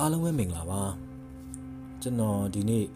[0.00, 0.82] အားလုံးပဲမင်္ဂလာပါ
[2.02, 2.86] ကျွန်တော်ဒီနေ့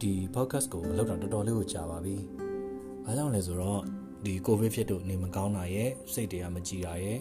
[0.00, 2.16] ဒီ podcast ကိုလုပ်တာတော်တော်လေးကိုကြာပါပြီ။
[3.04, 3.80] ဘာကြောင့်လဲဆိုတော့
[4.24, 7.18] ဒီ covid ဖြစ်တော့နေမကောင်းတာရဲ့စိတ်တွေကမကြည်တာရဲ့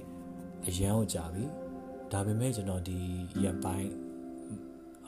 [0.67, 1.43] အရန်ကိုကြာပြီ။
[2.11, 2.99] ဒါပေမဲ့ကျွန်တော်ဒီ
[3.43, 3.91] ရက်ပိုင်း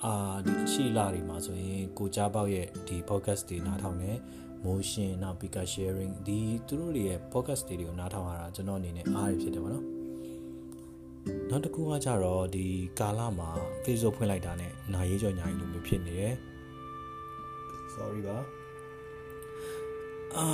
[0.03, 0.13] အာ
[0.45, 4.11] ဒီအရှိလာတွေမှာဆိုရင်ကိုကြားပေါက်ရဲ့ဒီ podcast တွေနားထောင်နေ
[4.65, 9.87] motion နောက် speaker sharing ဒီသူတို့တွေရဲ့ podcast တွေကိုနားထောင်ရတာကျွန်တော်အနေနဲ့အားရဖြစ်တယ်ဗောနော်။
[11.49, 12.65] နောက်တစ်ခုကကြတော့ဒီ
[12.99, 13.49] ကာလမှာ
[13.83, 16.35] Facebook ဖွင့်လိုက်တာနဲ့နာရေးကြော်ညာကြီးလိုမျိုးဖြစ်နေတယ်
[17.93, 18.37] sorry ပါ
[20.37, 20.47] အာ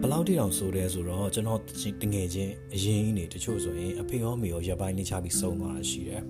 [0.00, 1.60] ဘယ်လောက်တိတောင်ဆိုတယ်ဆိုတော့ကျွန်တော်
[2.02, 6.22] တငယ်ချင်းအရင်ကြီးနေတချို့ဆိုရင်အဖေရောမေရောရပ်ပိုင်းနေချပြီးစုံသွားတာရှိတယ်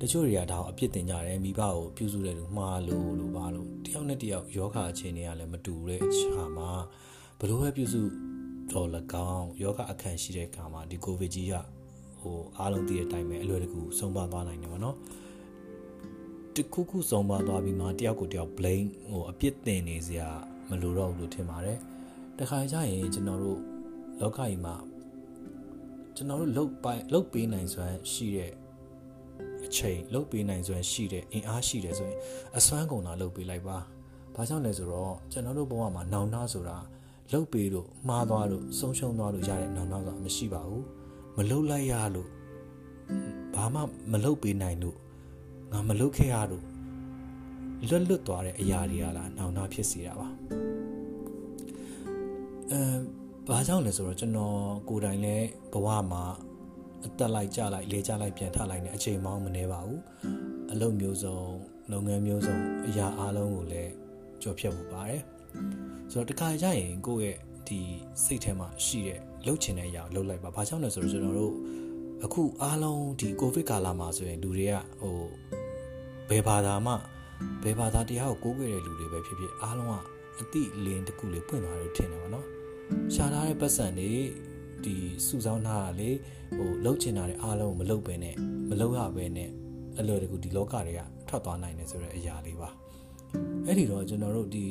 [0.00, 6.70] တချို့တွေကဒါကိုအပြစ်တင်ကြတယ်မိဘကိုပြုစုတယ်လို့မှားလို့လို့ပါလို့တယောက်နဲ့တယောက်ယောဂအခြေအနေကလည်းမတူတဲ့အခြားမှာ
[7.38, 8.02] ဘလို့ပဲပြုစု
[8.72, 8.88] တော့၎
[9.32, 11.54] င်းယောဂအခန့်ရှိတဲ့အခါမှာဒီကိုဗစ်ကြီးက
[12.24, 14.96] ဟိုအားလုံးသိတဲ့အတိုင်းပဲအလွယ်တကူဆုံးပါသွားနိုင်တယ်ဗောနော်
[16.54, 20.28] တခုခုဆုံးပါသွားပြီးမှတယောက်ကိုတယောက် blame ဟိုအပြစ်တင်နေစရာ
[20.68, 21.78] မလိုတော့ဘူးလို့ထင်ပါတယ်
[22.38, 23.60] တခါကျရင်ကျွန်တော်တို့
[24.20, 24.74] လောကကြီးမှာ
[26.16, 28.52] ကျွန်တော်တို့လုတ်ပိုင်လုတ်ပေးနိုင်စွမ်းရှိတဲ့
[29.66, 32.18] အချိန်လုတ်ပေးနိုင်စွမ်းရှိတဲ့အင်အားရှိတယ်ဆိုရင်
[32.56, 33.78] အစွမ်းကုန်တာလုတ်ပေးလိုက်ပါ
[34.34, 36.78] ဘာကြောင့်လဲဆိုတော့ကျွန်တော်တို့ဘဝမှာနောင်နာဆိုတာ
[37.32, 40.84] လုတ်ပေးလို့မှားသွားလို့ဆုံးရှုံးသွားလို့ရတဲ့နောင်နာဆိုတာမရှိပါဘူး
[41.36, 42.28] မလုတ်လိုက်ရလို့
[43.54, 43.80] ဘာမှ
[44.12, 44.96] မလုတ်ပေးနိုင်လို့
[45.72, 46.64] ငါမလုတ်ခဲ့ရလို့
[47.88, 50.28] လွတ်လွတ်သွားတဲ့အရာတွေကလားနောင်နာဖြစ်စေတာပါ
[52.70, 52.80] အဲ
[53.48, 54.56] ဘာကြောင့်လဲဆိုတော့ကျွန်တော်
[54.88, 56.24] ကိုယ်တိုင်လည်းဘဝမှာ
[57.04, 60.00] အသက်လိုက်ကြလိုက်လေကြလိုက်ပြန်ထလိုက်နေအချိန်မောင်းမနေပါဘူး
[60.72, 61.38] အလုပ်မျိုးစုံ
[61.92, 63.92] လုပ်ငန်းမျိုးစုံအရာအလုံးကိုလည်း
[64.42, 65.22] ကြော်ဖြတ်ဖို့ပါတယ်
[66.12, 67.38] ဆိုတော့တခါကြရင်ကိုယ့်ရဲ့
[67.68, 67.80] ဒီ
[68.24, 71.54] စိတ်ထဲမှာရှိတဲ့ လှုပ်ချင်တဲ့အရာလှုပ်လိုက်ပါဘာကြောင့်လဲဆိုတော့ကျွန်တော်တို့
[72.24, 75.16] အခုအားလုံးဒီကိုဗစ်ကာလမှာဆိုရင်လူတွေကဟို
[76.28, 76.94] ဘယ်ဘာသာမှ
[77.62, 79.94] ဘယ်ဘာသာတရားကိုကိုးကွယ်တဲ့လူတွေပဲဖြစ်ဖြစ်အားလုံးက
[80.40, 82.46] အတိလင်းတစ်ခုလေးပွင့်သွားတယ်ထင်တယ်ဗောနော်
[83.14, 84.12] ရှာထားတဲ့ပတ်စံတွေ
[84.84, 84.94] ဒီ
[85.26, 86.10] စုဆောင်းထားတာလေ
[86.56, 88.34] ဟိုလှုပ်ချင်တာတွေအားလုံးမလှုပ်ပဲနဲ့
[88.70, 89.50] မလှုပ်ရပဲနဲ့
[89.98, 92.70] အလွယ်တကူဒီလောကတွေကထွက်သွားနိုင်တယ်ဆိုတဲ့အရာလေးပါ
[93.66, 94.66] အဲ့ဒီတော့ကျွန်တော်တို့ဒီ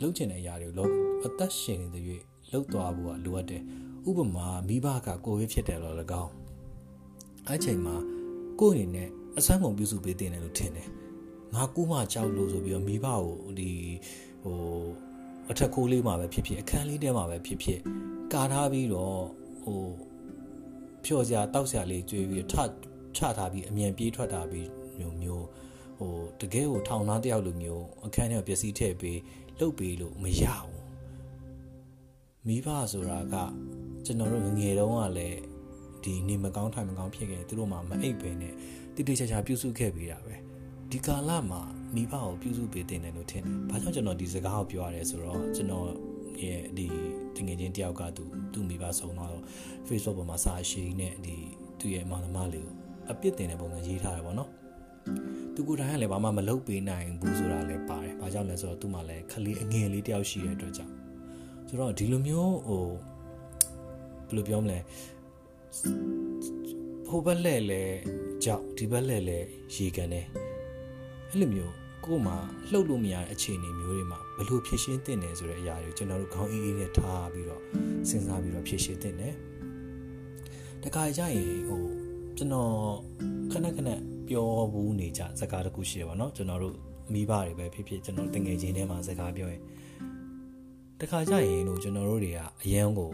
[0.00, 0.88] လှုပ်ချင်တဲ့အရာတွေကို
[1.24, 2.04] အသက်ရှင်နေတဲ့၍
[2.50, 3.62] လှုပ်သွားဖို့ကလိုအပ်တယ်
[4.08, 6.32] ဥပမာမိဘကကိုယ်ရဖြစ်တယ်လို့၎င်း
[7.48, 7.96] အဲ့ချိန်မှာ
[8.60, 10.88] ကိုယ့်အနေနဲ့အဆန်းကုန်ပြုစုပေးတင်တယ်လို့ထင်တယ်
[11.54, 13.70] ငါကူးမှကြောက်လို့ဆိုပြီးတော့မိဘကိုဒီ
[14.42, 14.56] ဟို
[15.50, 17.80] အထက်ခိုးလေးမှာပဲဖြစ်ဖြစ်အခန်းလေးထဲမှာပဲဖြစ်ဖြစ်
[18.32, 19.18] ကာထားပြီးတော့
[19.62, 19.82] ဟို
[21.04, 22.54] ဖြော်စရာတောက်စရာလေးကျွေးပြီးထ
[23.16, 24.68] ချထားပြီးအမြန်ပြေးထွက်တာပြီး
[24.98, 25.46] မျိုးမျိုး
[25.98, 29.20] ဟိုတကယ်ကိုထောင်သားတယောက်လိုမျိုးအခန်းထဲပျက်စီးထည့်ပြီး
[29.58, 30.83] လှုပ်ပြီးလို့မရဘူး
[32.48, 33.34] မိဘဆိုတာက
[34.04, 35.40] ကျွန်တော်တို့ငငယ်တုန်းကလည်း
[36.04, 38.54] ဒီနေမကောင်းထိုင်မကောင်းဖြစ်ခဲ့သူတို့မှမအိပ်ပဲနဲ့
[38.94, 40.34] တိတိကျကျပြုစုခဲ့ပေးတာပဲ
[40.90, 41.62] ဒီကာလမှာ
[41.94, 45.86] မိဘကိုပြုစုပေးတင်တယ်လို့ထင်တယ်။ဘာကြောင့်ကျွန်တော်ဒီစကားကိုပြောရလဲဆိုတော့ကျွန်တော်
[46.42, 46.86] ရဲ့ဒီ
[47.36, 49.42] တငယ်ချင်းတယောက်ကသူသူ့မိဘဆုံးတော့
[49.88, 51.36] Facebook ပေါ်မှာစာရှိနဲ့ဒီ
[51.78, 52.74] သူ့ရဲ့မောင်နှမလေးကို
[53.10, 54.50] အပြစ်တင်တဲ့ပုံစံရေးထားတယ်ပေါ့နော်။
[55.54, 61.03] သူကိုယ်တိုင်ကလည်းဘာမှမလုပ်ပေးနိုင်ဘူးဆိုတာလည်းပါတယ်။ဘာကြောင့်လဲဆိုတော့သူ့မှာလည်းခလေးအငယ်လေးတယောက်ရှိတဲ့အတွက်ကြောင့်
[61.68, 62.84] ဆိုတော့ဒီလိုမျိုးဟို
[64.26, 64.78] ဘယ်လိုပြောမလဲ
[67.08, 67.82] ဟိုဘက်လဲလဲ
[68.44, 69.38] ကြောက်ဒီဘက်လဲလဲ
[69.74, 70.26] ရေကန်တယ်
[71.30, 71.74] အဲ့လိုမျိုး
[72.04, 72.36] ကို့မှာ
[72.70, 77.62] လှုပ်လို့မရတဲ့အခြေအနေမျိုးတွေမှာဘယ်လိုဖြည့်ရှင်းသင့်တယ်ဆိုတဲ့အရာတွေကိုကျွန်တော်တို့ခေါင်းအေးအေးနဲ့ထားပြီးတော့
[78.08, 79.34] စဉ်းစားပြီးတော့ဖြည့်ရှင်းသင့်တယ်
[80.82, 81.82] တခါကြရင်ဟို
[82.36, 82.72] ကျွန်တော်
[83.52, 83.90] ခဏခဏ
[84.28, 86.74] ပြောဘူးနေကြစကားတခုရှိတယ်ပေါ့နော်ကျွန်တော်တို့
[87.12, 89.62] မိဘတွေပဲဖြစ်ဖြစ်ကျွန်တော်တငယ်ချင်းထဲမှာစကားပြောရင်
[91.04, 93.10] တခါကြရင်လို့ကျွန်တော်တို့တွေကအရန်ကို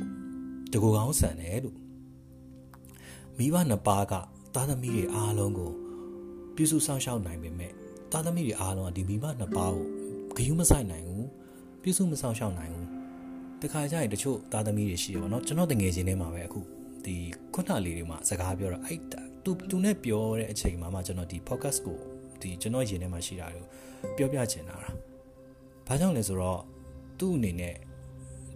[0.72, 1.76] တကူကောင်းဆန်တယ်လို့
[3.38, 4.14] မိဘနှစ်ပါးက
[4.54, 5.72] သားသမီးတွေအားလုံးကို
[6.54, 7.72] ပြုစုစောင့်ရှောက်နိုင်ပေမဲ့
[8.12, 9.86] သားသမီးတွေအားလုံးကဒီမိဘနှစ်ပါးကို
[10.36, 11.28] ဂယုမဆိုင်နိုင်ဘူး
[11.82, 12.88] ပြုစုမစောင့်ရှောက်နိုင်ဘူး
[13.62, 16.60] တခါကျရင်တချို့သားသမီးတွေရှိတယ်ပေါ့နော်ကျွန်တော်တငယ်ချင်းထဲမှာပဲအခု
[17.04, 17.16] ဒီ
[17.54, 18.98] ခုနလေးတွေမှာစကားပြောတော့အဲ့
[19.44, 21.98] သူသူနဲ့ပြောတဲ့အချိန်မှာမှကျွန်တော်ဒီ podcast ကို
[22.40, 23.64] ဒီကျွန်တော်ရင်ထဲမှာရှိတာကို
[24.16, 24.94] ပြောပြချင်တာလား
[25.86, 26.60] ဘာကြောင့်လဲဆိုတော့
[27.20, 27.76] သူ့အနေနဲ့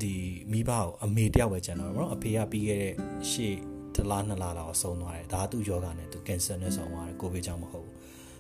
[0.01, 0.15] ဒီ
[0.53, 2.95] မိဘကိုအမေတယောက်ပဲကျန်တော့ဗောနော်အဖေကပြီးခဲ့တဲ့
[3.31, 3.55] ရှေ့
[3.95, 7.97] တလားနှစ်လားတော့ဆုံးသွားတယ်ဒါကသူ့ယောဂနဲ့သူကင်ဆာနဲ့ဆုံးသွားတယ်ကိုဗစ်ကြောင့်မဟုတ်ဘူး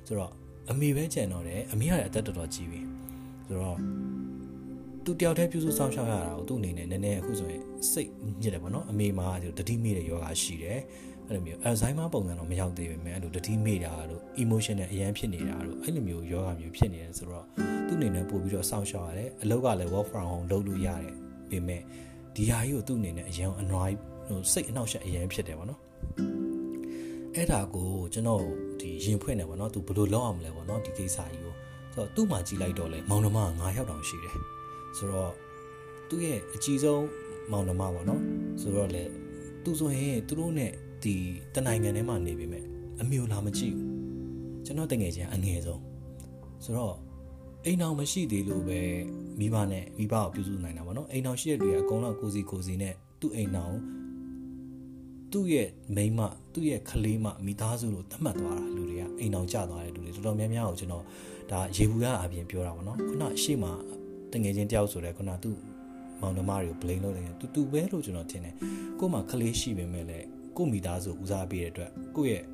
[0.07, 0.33] ဆိုတော့
[0.71, 2.81] အမေပဲကျန်တော့တယ်အမေကလည်းအသက်တော်တော်ကြီးပြီ
[3.47, 3.79] ဆိုတော့
[5.05, 7.63] သူတယောက်တည်းပြုစုစောင့်ရှောက်ရတာကိုသူ့အနေနဲ့နည်းနည်းအခုဆိုရင်
[7.93, 8.11] စိတ်
[8.43, 9.29] ညစ်တယ်ပေါ့နော်အမေမှာ
[9.59, 10.81] တတိမေ့တဲ့ယောဂရှိတယ်
[11.27, 17.45] အဲ့လိုမျိုးအယ်ဇိုင်းမာပုံစံတော့မရောက်သေးပေမဲ့အဲ့လိုတတိမေ့တာတို့ emotion နဲ့အရန်ဖြစ်နေတာတို့အဲ့လိုမျိုးယောဂမျိုးဖြစ်နေတယ်ဆိုတော့
[17.87, 21.15] သူ့အနေနဲ့ပို့ပြီးတော့စောင့်ရှောက်ရတယ်အလုပ်ကလည်း work from home လုပ်လို့ရတယ်
[21.51, 21.81] ပေမဲ့
[22.35, 23.91] ဒီဟာကြီးကိုသူ့အနေနဲ့အရန်အနွား
[24.29, 25.81] ဟိုစိတ်အနှောက်အယှက်အရန်ဖြစ်တယ်ပေါ့နော်
[27.35, 28.43] အဲ့ဒါကိုကျွန်တော်
[28.81, 31.55] ဒီဒီရင်ဖွင့်နေပေါ့နော်သူဘယ်လိုလုပ်အောင်မလဲပေါ့နော်ဒီကိစ္စကြီးကို
[31.95, 34.35] ဆိုတော့သူ့မှာကြည့်လိုက်တော့လေမောင်နှမ9ယောက်တောင်ရှိတယ်
[34.99, 35.33] ဆိုတော့
[36.09, 37.07] သူ့ရဲ့အကြီးဆုံး
[37.51, 38.23] မောင်နှမပေါ့နော်
[38.61, 39.05] ဆိုတော့လေ
[39.65, 40.67] သူဆိုရင်သူတို့ ਨੇ
[41.05, 41.15] ဒီ
[41.55, 42.65] တနိုင်ငံထဲမှာနေပြီမဲ့
[43.01, 43.91] အမျိုးလာမကြည့်ဘူး
[44.65, 45.83] ကျွန်တော်တငယ်ချင်းအငယ်ဆုံး
[46.65, 46.97] ဆိုတော့
[47.65, 48.81] အိမ်အောင်မရှိသေးလို့ပဲ
[49.41, 53.79] မိဘနဲ့မိဘကိုပြုစုနိုင်တာပေါ့နော်အိမ်အောင်ရှိတဲ့တွေကအကုန်လုံးကိုစီကိုစီနဲ့သူ့အိမ်အောင်
[55.33, 56.21] သူ့ရဲ့မိန်းမ
[56.53, 61.05] သူ့ရဲ့ကလေးမမိသားစုလို့သတ်မှတ်သွားတာလူတွေကအိမ်အောင်ကျသွားတဲ့လူတွေတော်တော်များများကိုကျွန်တော်
[61.51, 63.65] ဒါရေဘူးရအပြင်ပြောတာပေါ့နော်ခုနအရှိမ
[64.35, 65.59] တငယ်ချင်းတယောက်ဆိုလဲခုနသူ့
[66.21, 68.55] မောင်နှမတွေကို blame လုပ်နေတယ်တူတူပဲလို့ကျွန်တော်ထင်တယ်
[68.99, 70.27] ကို့မှာကလေးရှိပေမဲ့လည်း
[70.57, 72.45] ကို့မိသားစုဦးစားပေးတဲ့အတွက်ကိုယ့်ရဲ့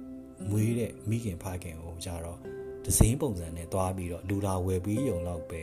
[0.50, 2.38] မွေးတဲ့မိခင်ဖခင်ကိုကြတော့
[2.84, 5.62] ဒစိမ့်ပုံစံနဲ့သွားပြီးတော့လူလာဝယ်ပြီးယုံတော့ပဲ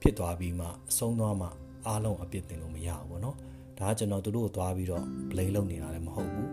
[0.00, 1.48] ဖြစ်သွားပြီးမှအဆုံးသွားမှ
[1.86, 3.36] အားလုံးအပြစ်တင်လို့မရဘူးပေါ့နော်
[3.78, 6.48] ဒါကကျွန်တော်တို့ကိုသွားပြီးတော့ blame လုပ်နေတာလည်းမဟုတ်ဘူး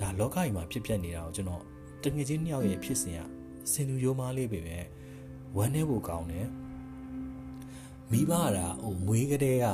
[0.00, 1.62] ဒါလောကကြီးမှာဖြစ်ပျက်နေတာကိုကျွန်တော်
[2.02, 3.20] တငယ်ချင်းနှစ်ယောက်ရဲ့ဖြစ်စဉ်က
[3.72, 4.78] စင်လူရိုးမားလေးပဲပဲ
[5.56, 6.46] ဝမ်းနေဖို့ကောင်းတယ်
[8.12, 9.66] မိဘရာဟိုမွေးကလေးက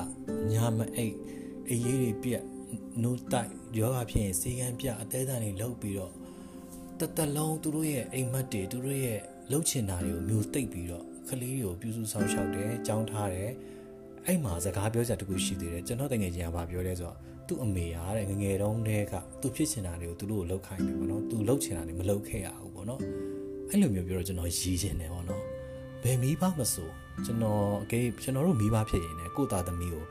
[0.53, 1.17] ညာမအိတ်
[1.69, 2.45] အေးရေးတွေပြက်
[3.03, 6.13] နိုးတိုက်ယောဂဖြစ်ရင်စေကံပြအသေးသားတွေလောက်ပြီးတော့
[6.99, 9.19] တတလုံးသူတို့ရဲ့အိမ်မက်တွေသူတို့ရဲ့
[9.51, 13.51] လှုပ်ချင်တာတွေကိုမျိုးတိတ်ပြီးတော့ကလေးတွေကိုပြုစုဆောင်ရှောက်တယ်ကြောင်းထားတယ်
[14.27, 17.17] အဲ့မှာစကားပြောစရာတခုရှိသေးတယ်ကျွန်တော်တကယ်ကြီးကပြောလဲဆိုတော့
[17.49, 23.01] သူ့အမေရတဲ့ငငယ်တုန်းတည်းကသူဖြစ်ချင်တာတွေကိုသူတို့ကိုလှုပ်ခိုင်းတယ်ပေါ့နော်သူလှုပ်ချင်တာတွေမလှုပ်ခဲ့ရဘူးပေါ့နော်
[23.71, 25.52] အဲ့လိုမျိုးပြောတော့ကျွန်တော်ရည်ချင်တယ်ပေါ့နော်
[26.05, 26.91] ဘယ်မိဘမဆို
[27.25, 30.05] ကျွန်တော်အကေကျွန်တော်တို့မိဘဖြစ်ရင်လည်းကိုသားသမီးကို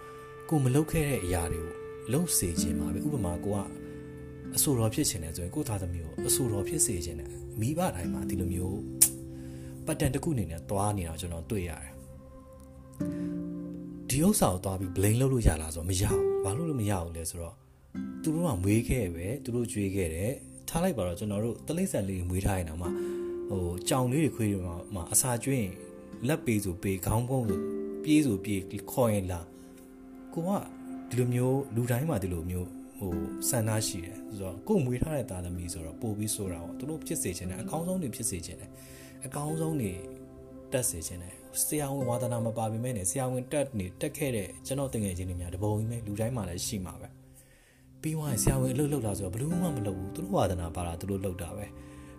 [0.50, 1.76] ကိုမလုပ်ခဲ့တဲ့အရာတွေကို
[2.14, 3.60] လုပ်စေခြင်းပါပဲဥပမာကိုက
[4.56, 7.30] အဆူတော်ဖြစ်ခြင်းတယ်ဆိုရင်ကိုသားသမီးကိုအဆူတော်ဖြစ်စေခြင်းတယ်
[7.60, 8.80] မိဘတိုင်းမှာဒီလိုမျိုး
[9.86, 11.94] ပတ်တန်တစ်ခုအနေနဲ့သွားနေတာကျွန်တော်တွေ့ရတယ်
[14.10, 17.56] ဒီဥစ္စာကိုသွားပြီး blame လုပ်လို့ရလားဆိုတော့မရဘူးဘာလို့လို့မရဘူးလဲဆိုတော့
[18.22, 20.34] သူတို့ကမွေးခဲ့ပဲသူတို့ကြွေးခဲ့တယ်
[20.70, 22.88] ထားလိုက်ပါတော့ကျွန်တော်တို့တလိမ့်ဆန်လေးမွေးထားရင်တော့မှ
[23.52, 24.62] ဟိုကြောင်လေးတွေခွေးတွေ
[24.96, 25.70] မှာအစာကျွင်း
[26.28, 27.60] လက်ပေဆိုပေခေါင်းကုန်းဆို
[28.04, 28.62] ပြေးဆိုပြေး
[28.92, 29.40] ခေါ်ရင်လာ
[30.34, 30.50] ကိုက
[31.10, 32.68] ဒီလိုမျိုးလူတိုင်းမှာဒီလိုမျိုး
[33.00, 33.14] ဟို
[33.50, 38.70] စံသားရှိတယ်ဆိုတော့ကို့မွေးထားတဲ့သားသမီးဆိုတော့ပို့ပြီးဆိုတာပေါ့သူတို့ဖြစ်စေချင်တယ်အကောင်းဆုံးတွေဖြစ်စေချင်တယ်
[39.26, 39.92] အကောင်းဆုံးတွေ
[40.72, 41.34] တက်စေချင်တယ်
[41.64, 47.08] ဆရာဝန်ဝါသနာမပါပေမဲ့ねဆရာဝန်တက်နေတက်ခဲ့တဲ့ကျွန်တော်တငယ်ချင်းတွေများတပုံကြီးပဲလူတိုင်းမှာလည်းရှိမှာပဲ
[48.02, 51.66] ပြီးသွားရင်ဆရာဝန်အလုပ်လုပ်တာဆိုတော့ဘယ်လို့မှမလုပ်ဘူးသူတို့ဝါသနာပါတာသူတို့လုပ်တာပဲ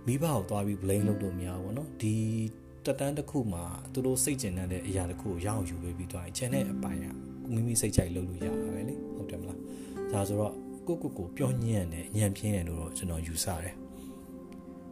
[0.06, 2.14] မိဘကိုသွားပြီး blame လုပ်လို့မရဘူးပေါ့နော်ဒီ
[2.84, 7.06] တက်တန်းတစ်ခုမှာသူတို့စိတ်ကျင်တဲ့အရာတစ်ခုကိုရအောင်ယူပေးပြီးသွားရင်ချန်တဲ့အပိုင်းက
[7.52, 9.58] မိမိစိတ်ကြိုက်လုပ်လို့ရတာပဲလေဟုတ်တယ်မလား
[10.12, 10.54] ဒါဆိုတော့
[10.86, 13.74] ကိုကိုကိုပြောညံ့တယ်ညံ့ပြင်းတယ်လို့တော့ကျွန်တော်ယူဆတယ်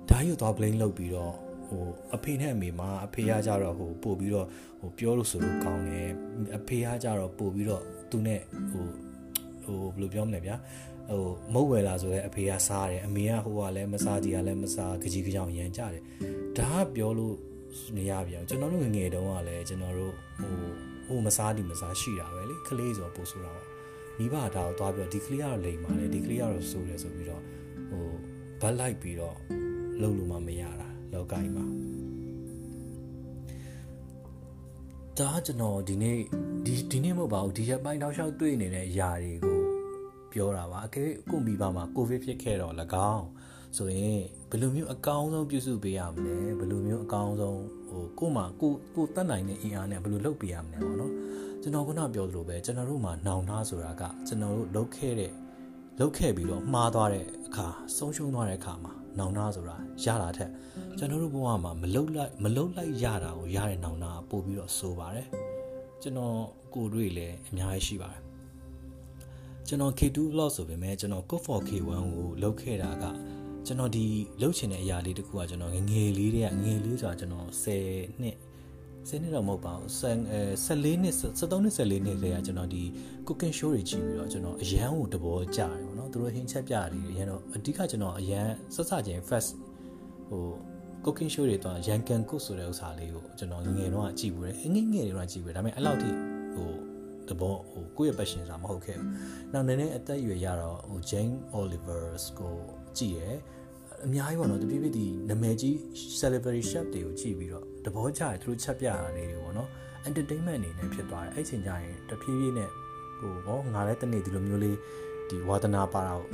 [0.08, 1.34] ဒါယူသွား blame လုပ်ပြီးတော့
[1.68, 1.82] ဟို
[2.14, 4.46] အဖေနဲ့အမေမှာအဖေကကြတော့ဟိုပို့ပြီးတော့
[4.80, 6.08] ဟိုပြောလို့ဆိုလို့ကောင်းတယ်
[6.56, 8.40] အဖေကကြတော့ပို့ပြီးတော့သူနဲ့
[8.70, 8.86] ဟို
[9.64, 10.56] ဟိုဘယ်လိုပြောမလဲဗျာ
[11.10, 11.24] ဟို
[11.54, 16.02] မုတ်ဝယ်လာဆိုရဲအဖေကစားတယ်အမေကဟိုကလည်းမစားကြီးကလည်းမစားကြကြီးကြောင်ရမ်းကြတယ်
[16.58, 17.36] ဒါကပြောလို့
[17.96, 20.54] နေရပြန်ကျွန်တော်တို့ငငယ်တုန်းကလည်းကျွန်တော်တို့ဟို
[21.06, 23.66] ဟိုမစားဒီမစားရှိတာပဲလေကလေးဆိုပို့ဆိုတာပေါ့
[24.18, 27.42] မိဘဒါကိုသွားပြီးတော့ဒီကလေးကတော့လိမ်ပါလေဒီကလေးကတော့စိုးတယ်ဆိုပြီးတော့
[27.90, 28.06] ဟို
[28.60, 29.36] ဘတ်လိုက်ပြီးတော့
[30.00, 31.66] လှုပ်လို့မှမရတာလောကကြီးမှာ
[35.18, 36.18] ဒါကျွန်တော်ဒီနေ့
[36.64, 39.59] ဒီဒီနေ့မဟုတ်ပါဘူးဒီရက်ပိုင်းတောက်လျှောက်တွေ့နေတဲ့အရာတွေကို
[40.32, 42.74] ပြောတာပါအကယ်ကိုမိဘမှာကိုဗစ်ဖြစ်ခဲ့တော့၎
[43.12, 43.24] င်း
[43.76, 44.20] ဆိုရင်
[44.50, 51.12] ဘယ်လိုမျိုးအကောင်းဆုံးပြုစုပေးရမလဲဘယ်လိုမျိုးအကောင်းဆုံးဟိုကို့မှာကိုကိုတတ်နိုင်တဲ့အင်အားနဲ့ဘယ်လိုလုပ်ပေးရမလဲပေါ့နော်
[51.62, 55.32] ကျွန်တော်ခုနပြောသလိုပဲကျွန်တော်တို့မှာနောင်သားဆိုတာကကျွန်တော်တို့လုပ်ခဲ့တဲ့
[56.00, 60.50] လုပ်ခဲ့ပြီးတော့မှားသွားတဲ့အခါဆုံးရှုံးသွားတဲ့အခါမှာနောင်နာဆိုတာရတာထက်
[60.98, 65.26] ကျွန်တော်တို့ဘဝမှာမလုတ်လိုက်မလုတ်လိုက်ရတာကိုရတဲ့နောင်နာပို့ပြီးတော့ဆိုပါတယ်
[66.02, 66.36] ကျွန်တော်
[66.74, 68.29] ကိုတွေ့လည်းအများကြီးရှိပါတယ်
[69.70, 73.04] ကျွန်တော် K2 vlog ဆိုပေမဲ့ကျွန်တော် Code for K1 ကိုလုပ်ခဲ့တာက
[73.66, 74.04] ကျွန်တော်ဒီ
[74.42, 78.36] လုပ်ချင်တဲ့အရာလေးတခုကကျွန်တော်ငငယ်လေးတွေကငယ်လေးဆိုတာကျွန်တော်10နှစ်
[79.08, 79.90] 10နှစ်တော့မဟုတ်ပါဘူး
[80.66, 82.82] 14နှစ်73နှစ်14နှစ်လေးကကျွန်တော်ဒီ
[83.26, 89.50] cooking show တွေကြည့်ပြီးတော့ကျွန်တော်အရန်ကိုတဘောကြတယ်ပေါ့နော်သူတို့ဟင်းချက်ပြတယ်အရန်တော့အဓိကကျွန်တော်အရန်ဆက်စချင်း first
[90.28, 90.44] ဟို
[91.04, 96.29] cooking show တွေတော့ရန်ကန်ကုတ်ဆိုတဲ့ဥစ္စာလေးကိုကျွန်တော်ငငယ်တော့ကြည့်ဘူးတယ်ငငယ်တွေတော့ကြည့်ဘူးဒါပေမဲ့အဲ့လောက်ထိ
[97.30, 99.08] ဟိုတဘောဟိုကိုယ့်ရဲ့ passion စာမဟုတ်ခဲ့ဘူး။
[99.52, 102.56] နောက်နည်းနည်းအသက်အရွယ်ရတော့ဟို Jane Oliver's ကို
[102.98, 103.36] ကြည့်ရယ်
[104.06, 105.74] အများကြီးပေါ့နော်တပြည့်ပြည့်ဒီနာမည်ကြီး
[106.20, 109.68] celebrity chef တွေကိုကြည့်ပြီးတော့တဘောကြရသူတို့ချက်ပြတာလေးတွေပေါ့နော်
[110.08, 112.70] entertainment အနေနဲ့ဖြစ်သွားတယ်အဲ့ချိန်ကျရင်တဖြည်းဖြည်းနဲ့
[113.18, 114.76] ဟိုဟောငါလည်းတနေ့ဒီလိုမျိုးလေး
[115.28, 116.26] ဒီဝါသနာပါတာကို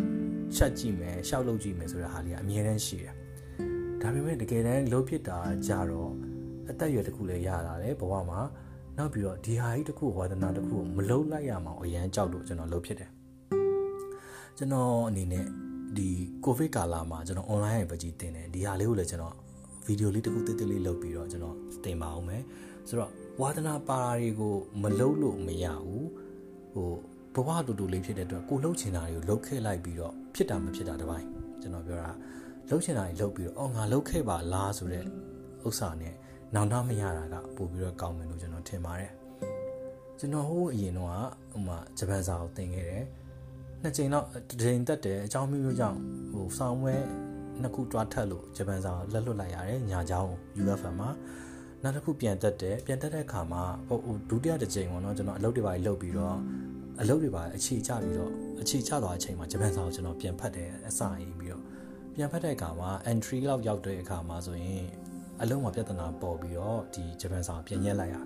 [0.57, 3.15] ချက်ကြည့်မယ်ရှောက်လုပ်ကြည့်မယ်ဆိုတဲ့ဟာလေးကအများတန်းရှိတယ်
[4.03, 6.13] ဒါပေမဲ့တကယ်တမ်းလုံးဖြစ်တာကြတော့
[6.71, 8.41] အသက်အရွယ်တစ်ခုလည်းရလာတယ်ဘဝမှာ
[8.99, 13.11] နောက်ပြီးတော့ဒီဟာကြီးတစ်ခုဝါသနာတစ်ခုကိုမလုံးလိုက်ရမှာအရန်ကြောက်လို့ကျွန်တော်လုပ်ဖြစ်တယ်
[14.57, 15.47] ကျွန်တော်အနေနဲ့ဒ
[15.99, 16.09] ဒီ
[16.45, 19.35] ကိုဗစ်ကာလမှာကျွန်တော် online ရဲ့ပကြီးတင်တယ်ဒီဟာလေးကိုလည်းကျွန်တော်
[19.87, 22.43] ဗီဒီယိုလေးတစ်ခုတစ်တစ်လေးလုပ်ပြီးတော့ကျွန်တော်တင်ပါအောင်မယ်
[22.89, 23.11] ဆိုတော့
[23.41, 26.09] ဝါသနာပါတာတွေကိုမလုပ်လို့မရဘူး
[26.75, 31.27] ဟိုဘဝတူတူလေးဖြစ်တဲ့အတွက်ကိုလှုပ်ချင်တာတွေကိုလှုပ်ခဲ့လိုက်ပြီးတော့ဖြစ်တာမဖြစ်တာတပိုင်း
[31.63, 32.11] ကျွန်တော်ပြောတာ
[32.69, 35.05] လှုပ်ချင်တာတွေလှုပ်ပြီးတော့အော်ငါလှုပ်ခဲ့ပါလားဆိုတဲ့
[35.67, 36.15] ဥစ္စာနဲ့
[36.57, 39.13] နောင်တမရတာကပို့ပြီးတော့ကောင်းမယ်လို့ကျွန်တော်ထင်ပါတယ်
[40.19, 41.11] ကျွန်တော်ဟိုအရင်တော့
[41.53, 43.05] ဟိုမှာဂျပန်စာကိုသင်ခဲ့တယ်
[43.83, 45.99] နှစ်ချိန်တော့တစ်ချိန်တက်တယ်အကြောင်းမျိုးမျိုးကြောင့်
[46.33, 46.95] ဟိုဆောင်းဝဲ
[47.61, 50.33] နှစ်ခုတွားထက်လို့ဂျပန်စာလက်လွတ်လိုက်ရတယ်ညာချောင်း
[50.63, 51.11] UFM မှာ
[51.83, 56.37] နောက်တစ်ခုပြန်တက်တယ်ပြန်တက်တဲ့အခါမှာဟိုဒုတိယတစ်ချိန်ပေါ့နော်ကျွန်တော်အလုပ်တွေပါလှုပ်ပြီးတော့
[57.01, 61.63] အလုပ်တွေပါအခြေချပြီးတော့အခြေချသွားတဲ့အချိန်မှာဂျပန်စာကိုကျွန်တော်ပြန်ဖတ်တယ်အစာရေးပြီးတော့
[62.15, 64.87] ပြန်ဖတ်တဲ့အခါမှာ entry လောက်ရောက်တဲ့အခါမှာဆိုရင်
[65.43, 68.17] အလုံးမှာပြဿနာပေါ်ပြီးတော့ဒီဂျပန်စာပြန်ရက်လိုက်ရ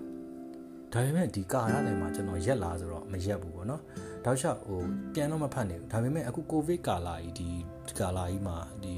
[0.93, 3.81] ဒါပေမဲ့ဒီကာရထဲမှာကျွန်တော်ရက်လာဆိုတော့မရက်ဘူးပေါ့နော်
[4.25, 4.81] တောက်လျှောက်ဟို
[5.13, 8.95] ပြန်တော့မဖတ်နိုင်ဘူးဒါပေမဲ့အခုကိုဗစ်ကာလာကြီးဒီကာလာကြီးမှာဒီ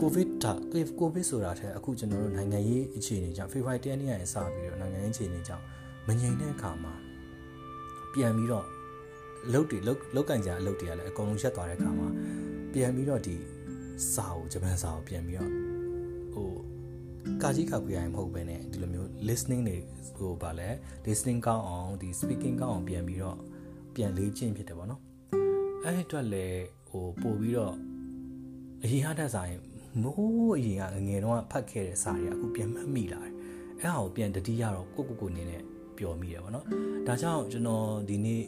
[0.00, 5.64] ကိုဗစ်တာကိုဗစ်ဆိုတာထက်အခုကျွန်တော်တို့နိုင်ငံရေးအခြေအနေကြောင့်ဖေဖော်ဝါရီတရက်နေ့ရစပြီးတော့နိုင်ငံရေးအခြေအနေကြောင့်
[6.08, 6.94] မငြိမ်တဲ့အခါမှာ
[8.14, 8.66] ပြန်ပြီးတော့
[9.52, 12.08] လုတ်တွေလုတ်လုတ်ကန်ကြအလုတ်တွေကလည်းအကုန်လုံးရက်သွားတဲ့အခါမှာ
[12.72, 13.36] ပြန်ပြီးတော့ဒီ
[14.14, 15.63] စာကိုဂျပန်စာကိုပြန်ပြီးတော့
[16.34, 16.50] ဟို
[17.42, 19.76] ကာကြီးခောက်ပြရရင်မဟုတ်ဘဲနဲ့ဒီလိုမျိုး listening တွေ
[20.18, 20.68] ဟိုဗာလဲ
[21.06, 23.38] listening ကောင်းအောင်ဒီ speaking ကောင်းအောင်ပြန်ပြီးတော့
[23.94, 25.00] ပြန်လေ့ကျင့်ဖြစ်တယ်ပေါ့နော်
[25.84, 27.74] အဲ့ဒီအတွက်လည်းဟိုပို့ပြီးတော့
[28.82, 29.54] အရင်ဟာတက်ဆိုင်
[30.02, 33.32] မိုးအရင်ကငငယ်တော့ဖတ်ခဲ့တဲ့စာတွေအခုပြန်မှတ်မိလာတယ်
[33.80, 35.62] အဲ့ဟာကိုပြန်တတိယတော့ကိုကိုကိုနေနဲ့
[35.98, 36.66] ပျော်မိတယ်ပေါ့နော်
[37.06, 38.42] ဒါကြောင့်ကျွန်တော်ဒီနေ့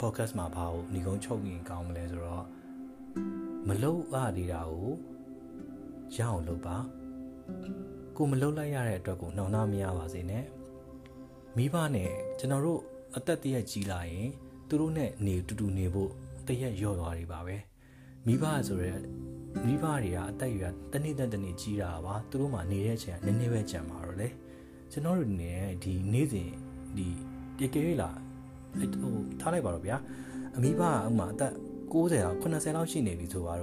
[0.00, 2.44] podcast မှာဘာကိုညီကုန်းချုပ်ရင်ကောင်းမလဲဆိုတော့
[3.68, 4.90] မလုံးအားနေတာကို
[6.16, 6.76] ရအောင်လုပ်ပါ
[8.16, 10.44] ကိုမလုံးလိုက်ရတဲ့အတွက်ကိုနှောင်နှမရပါစေနဲ့
[11.56, 12.80] မိဘနဲ့ကျွန်တော်တို့
[13.16, 14.28] အသက်တရက်ကြီးလာရင်
[14.68, 16.10] သူတို့နဲ့နေတူတူနေဖို့
[16.46, 17.56] တရက်ရော့သွားတွေပါပဲ
[18.26, 18.92] မိဘဆိုရဲ
[19.66, 24.28] မိဘတွေကအသက်အရွယ်တနေ့တနေ့ကြီးတာပါသူတို့မှနေတဲ့အချိန်ကနည်းနည်းပဲကြံပါတော့လေ
[24.92, 25.52] ကျွန်တော်တို့နေ
[25.84, 26.50] ဒီနေ့စဉ်
[26.96, 27.06] ဒီ
[27.56, 28.10] ပြေကေလာ
[28.78, 29.96] ဟိုထားလိုက်ပါတော့ဗျာ
[30.56, 31.52] အမိဘကဥမာအသက်
[31.92, 33.58] 60လောက်80လောက်ရှိနေပြီဆိုတော့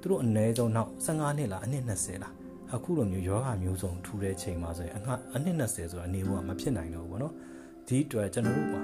[0.00, 2.34] သူတို့အနည်းဆုံးနောက်15နှစ်လားအနှစ်20လား
[2.74, 7.34] အခုလိုမျိုးယောဂမျိုးစုံထူတဲ့ချိန်မှာဆိုရင်အငှအနှစ်20ဆိုတာနေဖို့ကမဖြစ်နိုင်တော့ဘူးဗောနော်
[7.88, 8.76] ဒီအတွက်ကျွန်တော်တို့က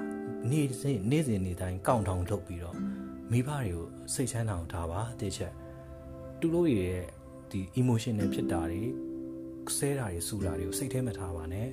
[0.51, 2.75] နေ့စဉ်နေ့စဉ်နေ့တိုင်းကောင့်ထောင်ထုတ်ပြီးတော့
[3.31, 5.53] မိဘတွေကိုစိတ်ချမ်းသာအောင်ထားပါတည်ချက်
[6.39, 6.99] သူတို့ရဲ့
[7.51, 8.83] ဒီ emotion နဲ့ဖြစ်တာတွေ
[9.77, 11.67] ဆဲတာတွေစူတာတွေကိုစိတ်ထဲမထားပါနဲ့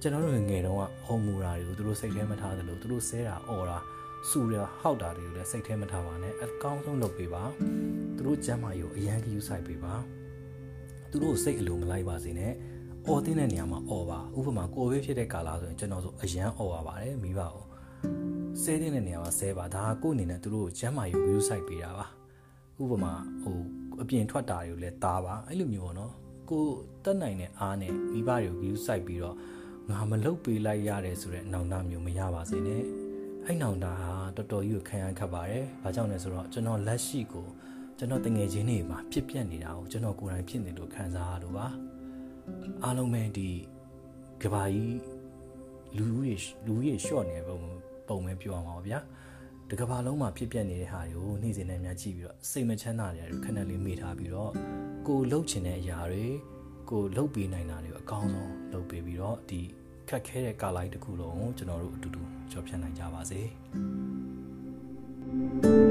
[0.00, 3.78] ကျွန်တော်တို့ငယ်တုန်းကဟုံမူတာတွေကိုသူတို့စိတ်ထဲမထားသလိုသူတို့ဆဲတာအော်တာ
[4.30, 7.44] စူရဟောက်တာတွေကိုလည်းစိတ်ထဲမထားပါနဲ့အကောင်းဆုံးလုပ်ပေးပါ
[8.16, 9.94] သူတို့ကျမ်းမာရေးကိုအရန်ကြီးယူဆိုင်ပေးပါ
[11.12, 12.52] သူတို့စိတ်အလိုမလိုက်ပါစေနဲ့
[13.06, 17.64] အော်တင်းတဲ့နေရာမှာအော်ပါဥပမာကိုဗစ်ဖြစ်တဲ့ကာလဆိုရင်ကျွန်တော်ဆိုအရန်အော်ရပါတယ်မိဘကို
[18.62, 22.06] ဆဲတဲ့နေရာမှာဆဲပါဒါကကိုယ့်အနေနဲ့သူတို့ကိုကျမ်းမာရေးကိုယူဆိုင်ပေးတာပါ
[22.82, 23.58] ဥပမာဟို
[24.02, 26.12] အပြင်ထွက်တာတွေကိုလည်းတားပါအဲ့လိုမျိုးပေါ့နော်
[26.50, 26.64] ကို
[27.04, 29.36] တက်နိုင်တဲ့အားနဲ့မိဘတွေကိုယူဆိုင်ပြီးတော့
[29.90, 32.82] ငါမလုတ်ပေးလိုက်ရတယ်ဆိုတဲ့နောင်တမျိုးမရပါစေနဲ့
[33.46, 37.46] အဲ့နောင်တဟာတော်တော်ကြီးကိုခံရခတ်ပါတယ်။ဘာကြောင့်လဲဆိုတော့ကျွန်တော်လက်ရှိကို
[37.98, 41.66] ကျွန်တော်တငယ်ချင်းတွေမှာဖြစ်ပြနေတာကိုကျွန်တော်ကိုယ်တိုင်ဖြစ်နေလို့ခံစားရလို့ပါ။
[42.84, 43.48] အားလုံးပဲဒီ
[44.42, 44.98] ကဘာကြီး
[45.96, 47.58] လူကြီးလူကြီးရှော့နေပုံ
[48.08, 49.00] ပုံပဲပြောအောင်ပါဗျာ။
[49.70, 54.52] တကဘာလုံးမှာဖြစ်ပြနေတဲ့ဟာတွေကိုနေ့စဉ်နဲ့များကြည့်ပြီးတော့စိတ်မချမ်းသာတဲ့ခဏလေးမေ့ထားပြီးတော့
[55.06, 56.26] ကိုလှုပ်ချင်တဲ့အရာတွေ
[56.90, 59.60] ကိုလှုပ်ပေးနိုင်တာတွေကိုအကောင်းဆုံးလှုပ်ပေးပြီးတော့ဒီ
[60.08, 63.40] ခက်ခဲတဲ့ကာလိုက်တစ်ခုလုံးကိုကျွန်တော်တို့အတူတူကျော်ဖြတ်နိုင်ကြပါစေ။